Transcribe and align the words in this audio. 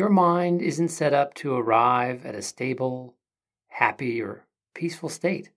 Your 0.00 0.08
mind 0.08 0.62
isn't 0.62 0.88
set 0.88 1.12
up 1.12 1.34
to 1.34 1.54
arrive 1.54 2.24
at 2.24 2.34
a 2.34 2.40
stable, 2.40 3.16
happy, 3.68 4.22
or 4.22 4.46
peaceful 4.74 5.10
state 5.10 5.50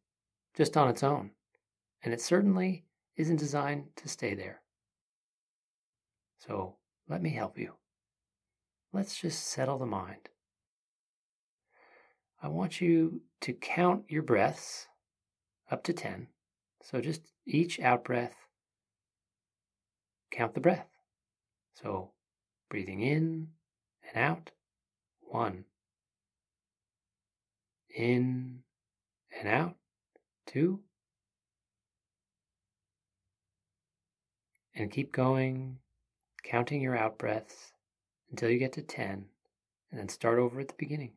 just 0.54 0.76
on 0.76 0.90
its 0.90 1.02
own, 1.02 1.32
and 2.04 2.14
it 2.14 2.20
certainly 2.20 2.84
isn't 3.16 3.38
designed 3.38 3.86
to 3.96 4.10
stay 4.10 4.36
there. 4.36 4.62
So 6.40 6.76
let 7.08 7.22
me 7.22 7.30
help 7.30 7.58
you. 7.58 7.76
Let's 8.92 9.18
just 9.18 9.48
settle 9.48 9.78
the 9.78 9.86
mind. 9.86 10.28
I 12.42 12.50
want 12.50 12.82
you 12.82 13.22
to 13.40 13.54
count 13.54 14.04
your 14.10 14.24
breaths 14.24 14.88
up 15.72 15.84
to 15.84 15.94
10. 15.94 16.28
So 16.82 17.00
just 17.00 17.32
each 17.46 17.80
out 17.80 18.04
breath, 18.04 18.36
count 20.32 20.54
the 20.54 20.60
breath. 20.60 20.90
So 21.82 22.12
breathing 22.70 23.00
in 23.00 23.48
and 24.14 24.24
out. 24.24 24.52
One. 25.22 25.66
In 27.96 28.60
and 29.40 29.48
out. 29.48 29.76
Two. 30.46 30.80
And 34.76 34.92
keep 34.92 35.12
going, 35.12 35.78
counting 36.44 36.82
your 36.82 36.98
out 36.98 37.18
breaths 37.18 37.74
until 38.32 38.50
you 38.50 38.58
get 38.58 38.74
to 38.74 38.82
10, 38.82 39.26
and 39.92 40.00
then 40.00 40.10
start 40.10 40.40
over 40.40 40.60
at 40.60 40.68
the 40.68 40.74
beginning. 40.78 41.12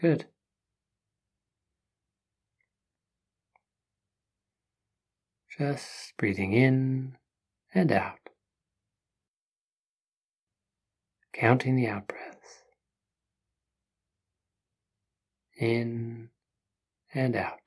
Good. 0.00 0.26
Just 5.58 6.16
breathing 6.18 6.52
in 6.52 7.16
and 7.74 7.92
out. 7.92 8.18
Counting 11.32 11.76
the 11.76 11.88
out 11.88 12.08
breaths. 12.08 12.62
In 15.56 16.30
and 17.14 17.36
out. 17.36 17.63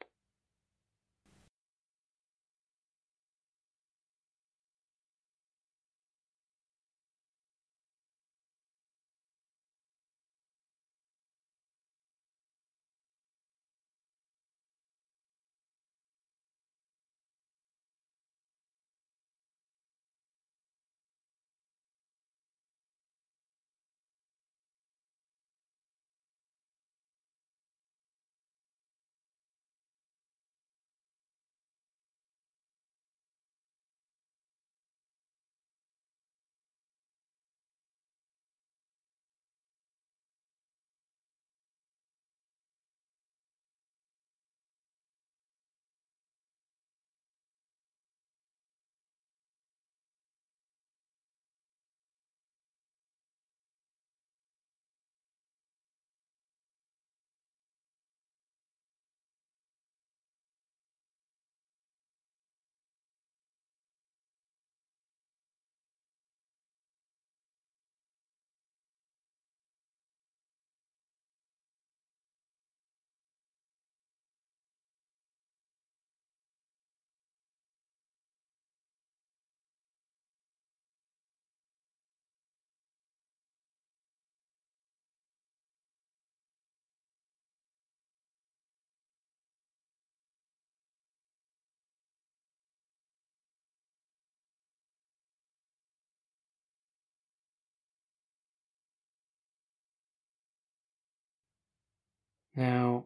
Now, 102.58 103.06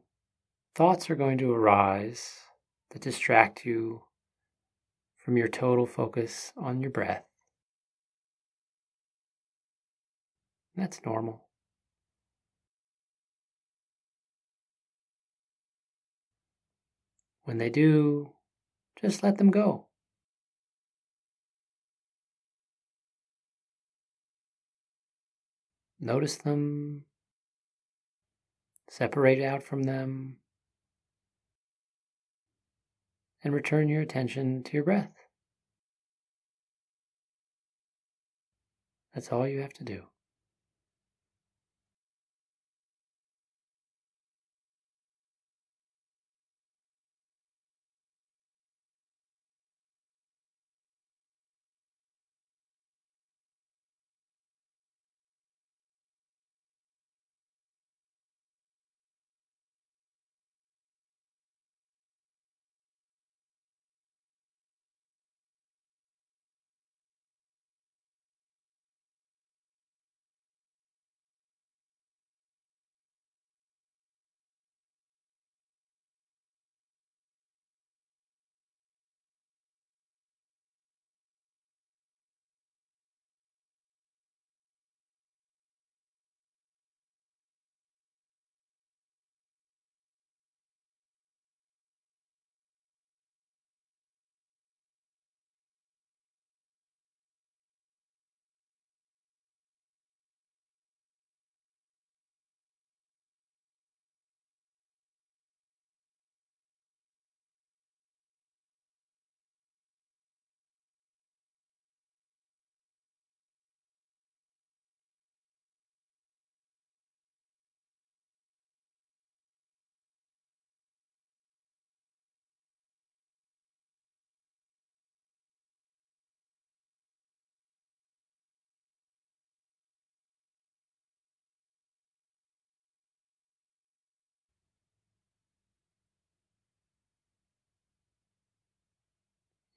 thoughts 0.75 1.09
are 1.09 1.15
going 1.15 1.37
to 1.39 1.51
arise 1.51 2.39
that 2.91 3.01
distract 3.01 3.65
you 3.65 4.03
from 5.17 5.35
your 5.35 5.49
total 5.49 5.85
focus 5.85 6.53
on 6.55 6.79
your 6.79 6.89
breath. 6.89 7.25
That's 10.77 11.01
normal. 11.05 11.49
When 17.43 17.57
they 17.57 17.69
do, 17.69 18.31
just 19.01 19.21
let 19.21 19.37
them 19.37 19.51
go. 19.51 19.87
Notice 25.99 26.37
them, 26.37 27.03
separate 28.91 29.41
out 29.41 29.63
from 29.63 29.83
them, 29.83 30.35
and 33.41 33.53
return 33.53 33.87
your 33.87 34.01
attention 34.01 34.61
to 34.63 34.73
your 34.73 34.83
breath. 34.83 35.13
That's 39.13 39.31
all 39.31 39.47
you 39.47 39.61
have 39.61 39.71
to 39.75 39.85
do. 39.85 40.10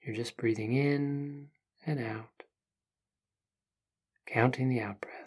You're 0.04 0.16
just 0.16 0.36
breathing 0.36 0.74
in 0.74 1.48
and 1.86 1.98
out, 1.98 2.42
counting 4.26 4.68
the 4.68 4.80
out 4.80 5.00
breaths. 5.00 5.23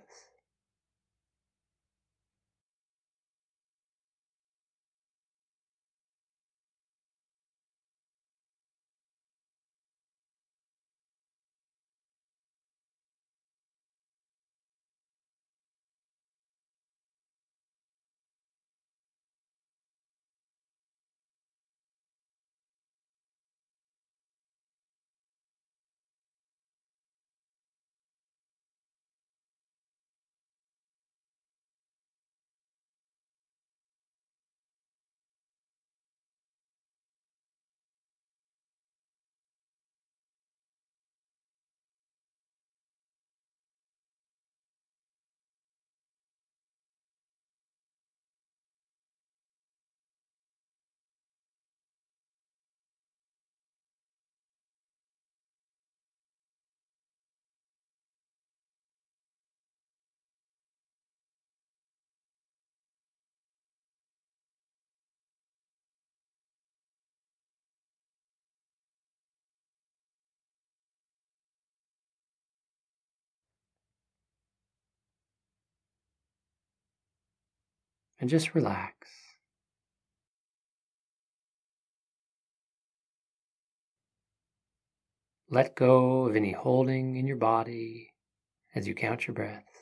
And 78.20 78.30
just 78.30 78.56
relax. 78.56 78.94
Let 85.50 85.76
go 85.76 86.26
of 86.26 86.36
any 86.36 86.52
holding 86.52 87.16
in 87.16 87.26
your 87.26 87.38
body 87.38 88.14
as 88.76 88.88
you 88.88 88.94
count 88.94 89.28
your 89.28 89.34
breaths. 89.34 89.77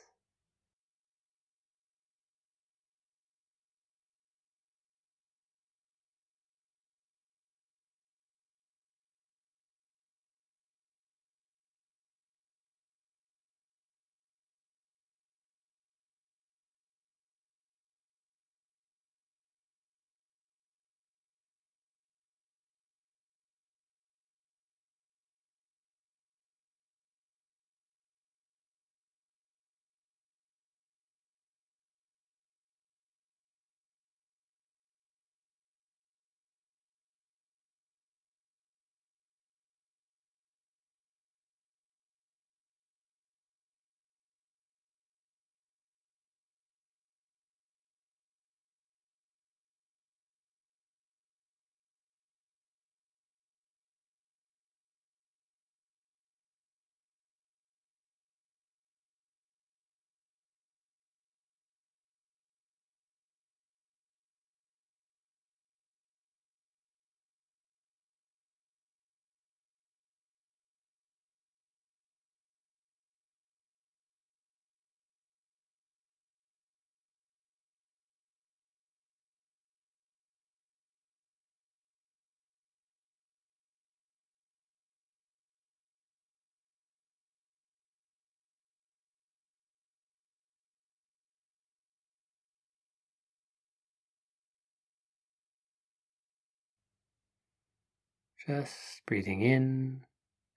Just 98.46 99.02
breathing 99.06 99.42
in 99.42 100.02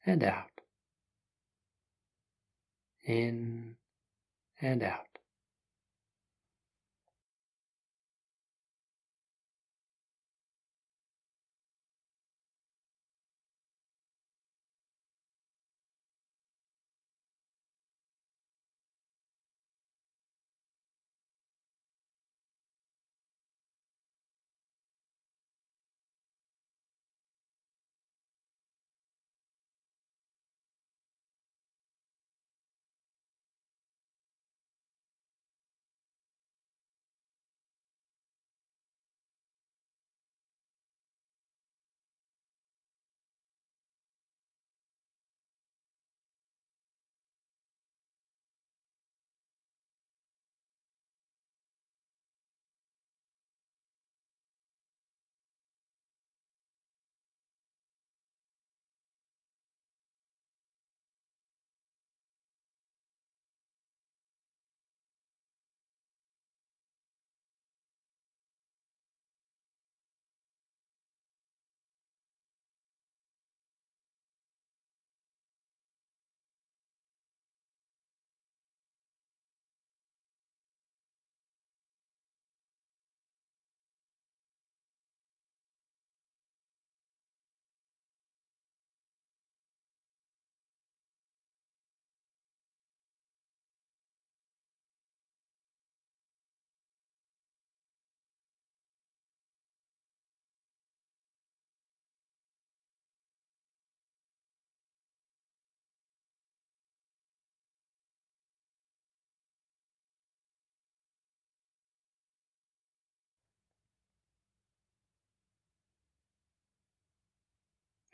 and 0.06 0.24
out. 0.24 0.62
In 3.04 3.78
and 4.62 4.84
out. 4.84 5.09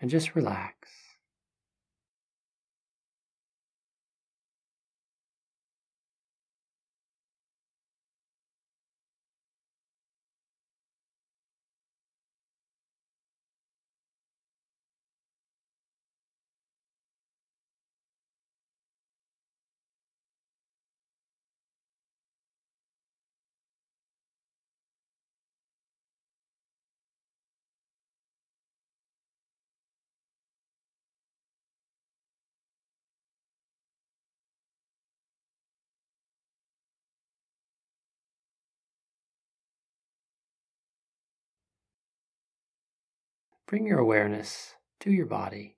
And 0.02 0.10
just 0.10 0.36
relax. 0.36 1.05
Bring 43.68 43.88
your 43.88 43.98
awareness 44.00 44.76
to 45.00 45.12
your 45.12 45.26
body. 45.26 45.75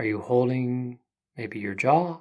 Are 0.00 0.06
you 0.06 0.22
holding 0.22 0.98
maybe 1.36 1.58
your 1.58 1.74
jaw? 1.74 2.20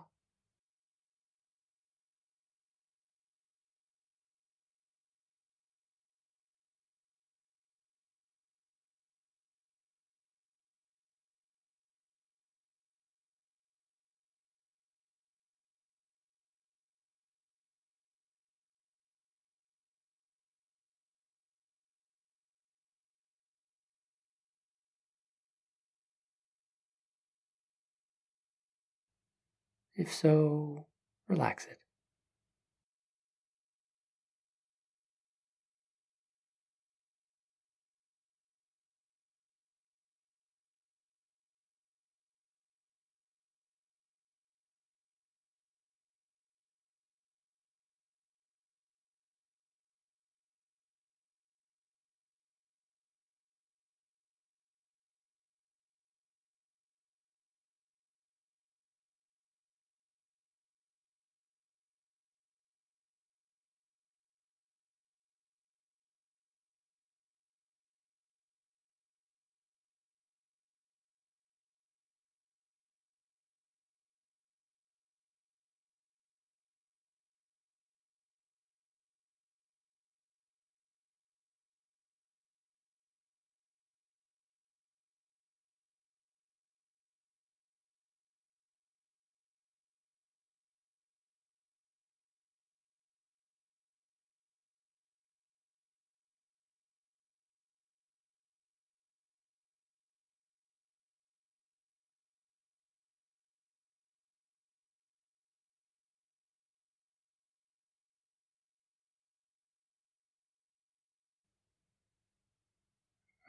If 29.99 30.13
so, 30.13 30.85
relax 31.27 31.65
it. 31.65 31.77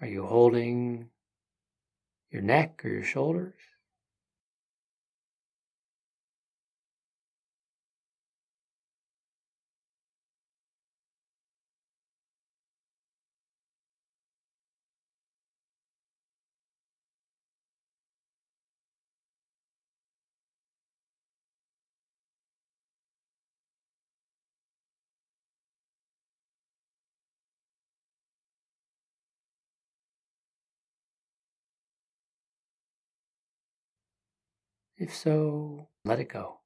Are 0.00 0.06
you 0.06 0.24
holding 0.24 1.10
your 2.30 2.40
neck 2.40 2.82
or 2.84 2.88
your 2.88 3.04
shoulders? 3.04 3.54
If 35.00 35.16
so, 35.16 35.88
let 36.04 36.20
it 36.20 36.28
go. 36.28 36.59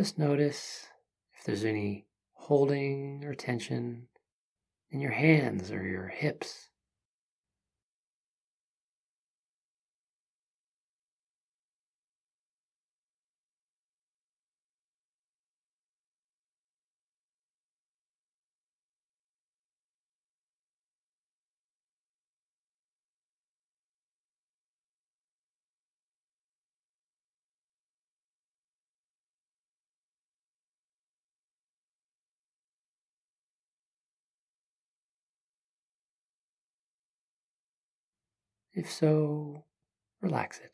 Just 0.00 0.18
notice 0.18 0.86
if 1.34 1.44
there's 1.44 1.66
any 1.66 2.06
holding 2.32 3.22
or 3.22 3.34
tension 3.34 4.08
in 4.90 4.98
your 4.98 5.10
hands 5.10 5.70
or 5.70 5.86
your 5.86 6.08
hips. 6.08 6.69
If 38.72 38.90
so, 38.90 39.64
relax 40.20 40.58
it. 40.60 40.72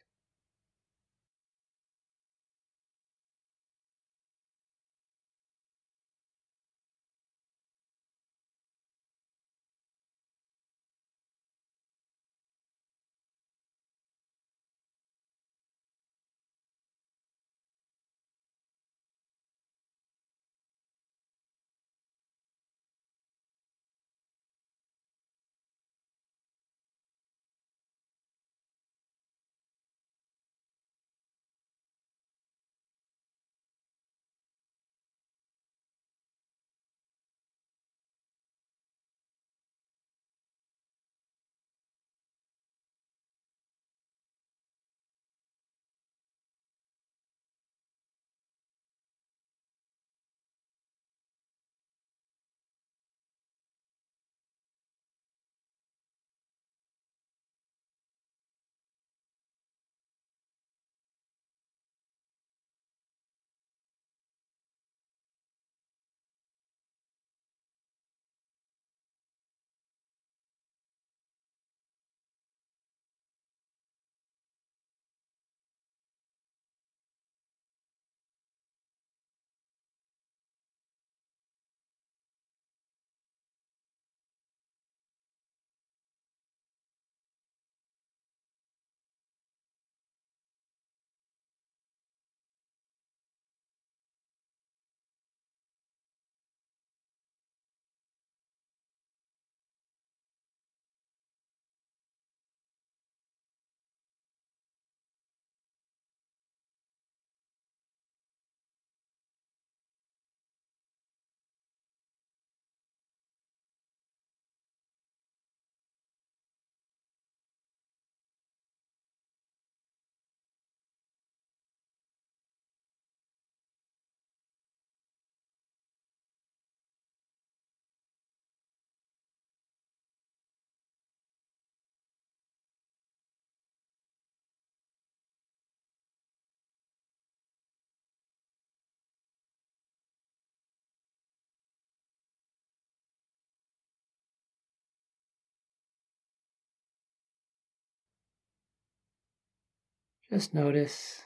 Just 150.29 150.55
notice 150.55 151.23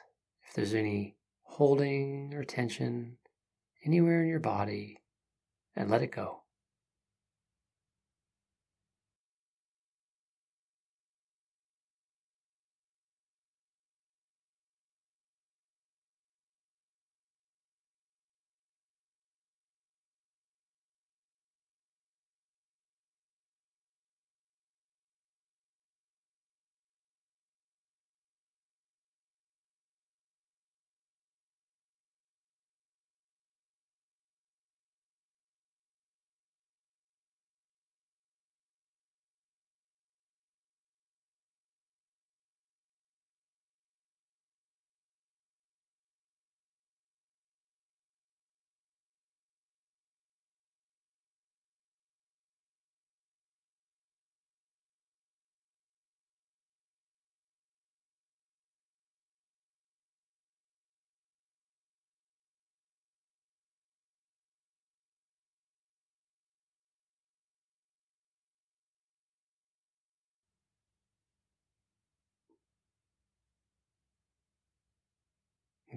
if 0.47 0.55
there's 0.55 0.75
any 0.75 1.17
holding 1.43 2.35
or 2.35 2.45
tension 2.45 3.17
anywhere 3.83 4.23
in 4.23 4.29
your 4.29 4.41
body 4.41 5.01
and 5.75 5.91
let 5.91 6.03
it 6.03 6.13
go. 6.13 6.40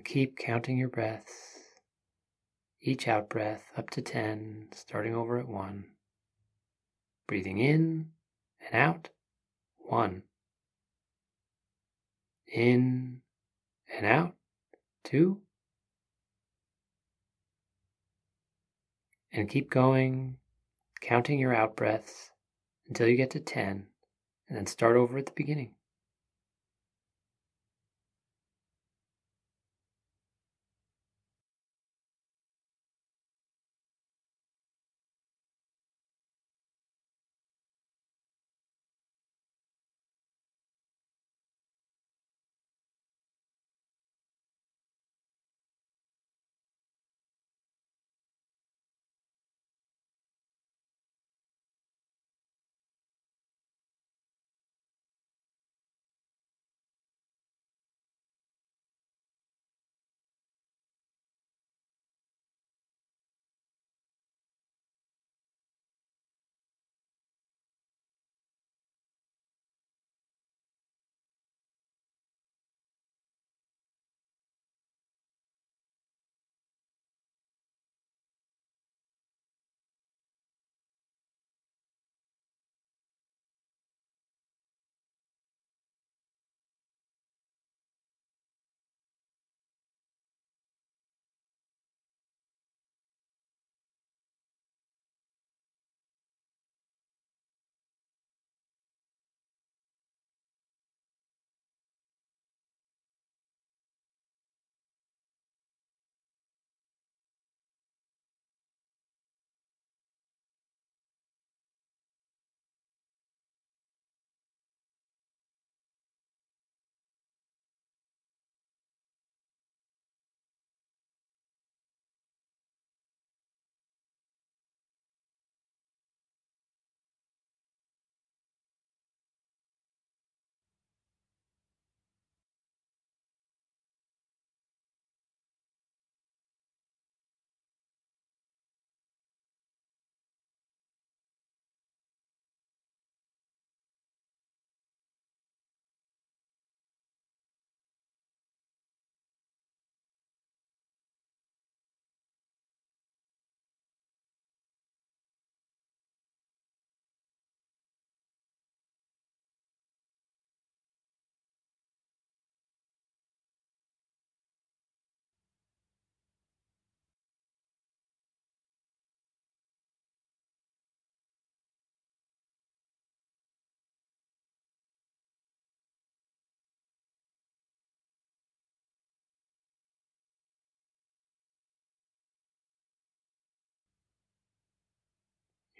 Keep 0.05 0.37
counting 0.37 0.77
your 0.77 0.89
breaths, 0.89 1.59
each 2.81 3.07
out 3.07 3.29
breath 3.29 3.63
up 3.77 3.89
to 3.91 4.01
10, 4.01 4.67
starting 4.73 5.15
over 5.15 5.39
at 5.39 5.47
1. 5.47 5.85
Breathing 7.25 7.57
in 7.59 8.09
and 8.59 8.75
out, 8.75 9.09
1. 9.77 10.23
In 12.53 13.21
and 13.97 14.05
out, 14.05 14.35
2. 15.05 15.39
And 19.31 19.49
keep 19.49 19.69
going, 19.69 20.37
counting 21.01 21.39
your 21.39 21.55
out 21.55 21.75
breaths 21.75 22.29
until 22.87 23.07
you 23.07 23.15
get 23.15 23.31
to 23.31 23.39
10, 23.39 23.87
and 24.49 24.57
then 24.57 24.65
start 24.65 24.97
over 24.97 25.17
at 25.17 25.25
the 25.25 25.31
beginning. 25.35 25.75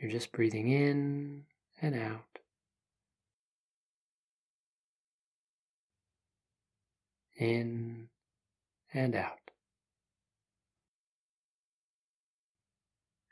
You're 0.04 0.12
just 0.12 0.34
breathing 0.34 0.68
in 0.68 1.46
and 1.82 1.96
out. 1.96 2.40
In 7.38 8.10
and 8.94 9.16
out. 9.16 9.40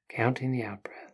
Counting 0.08 0.54
the 0.54 0.64
out 0.64 0.82
breath. 0.84 1.11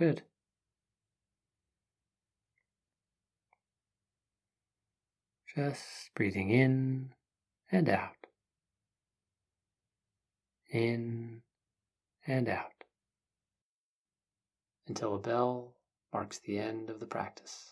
Good. 0.00 0.22
Just 5.54 6.14
breathing 6.14 6.48
in 6.48 7.10
and 7.70 7.86
out. 7.90 8.16
In 10.70 11.42
and 12.26 12.48
out. 12.48 12.84
Until 14.88 15.16
a 15.16 15.18
bell 15.18 15.74
marks 16.14 16.38
the 16.38 16.58
end 16.58 16.88
of 16.88 16.98
the 16.98 17.04
practice. 17.04 17.70